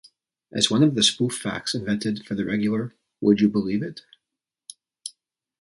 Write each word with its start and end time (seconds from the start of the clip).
As 0.51 0.71
one 0.71 0.81
of 0.81 0.95
the 0.95 1.03
spoof 1.03 1.33
facts 1.37 1.75
invented 1.75 2.25
for 2.25 2.33
the 2.33 2.43
regular 2.43 2.95
Would 3.21 3.39
You 3.39 3.49
Believe 3.49 3.83
It? 3.83 4.01